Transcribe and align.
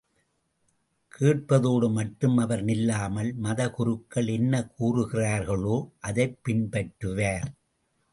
கேட்பதோடு 1.19 1.89
மட்டும் 1.89 2.37
அவர் 2.37 2.65
நில்லாமல், 2.65 3.33
மதகுருக்கள் 3.43 4.31
என்ன 4.31 4.69
கூறுகிறார்களோ 4.79 5.89
அதைப் 5.99 6.39
பின்பற்றுவார். 6.47 7.47